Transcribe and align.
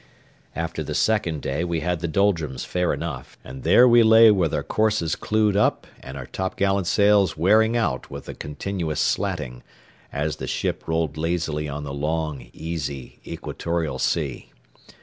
After 0.55 0.81
the 0.81 0.95
second 0.95 1.43
day 1.43 1.63
we 1.63 1.81
had 1.81 1.99
the 1.99 2.07
doldrums 2.07 2.65
fair 2.65 2.91
enough, 2.91 3.37
and 3.43 3.61
there 3.61 3.87
we 3.87 4.01
lay 4.01 4.31
with 4.31 4.51
our 4.51 4.63
courses 4.63 5.15
clewed 5.15 5.55
up 5.55 5.85
and 5.99 6.17
our 6.17 6.25
t'gallantsails 6.25 7.37
wearing 7.37 7.77
out 7.77 8.09
with 8.09 8.25
the 8.25 8.33
continuous 8.33 8.99
slatting, 8.99 9.61
as 10.11 10.37
the 10.37 10.47
ship 10.47 10.87
rolled 10.87 11.17
lazily 11.17 11.69
on 11.69 11.83
the 11.83 11.93
long, 11.93 12.49
easy 12.51 13.19
equatorial 13.27 13.99
sea. 13.99 14.51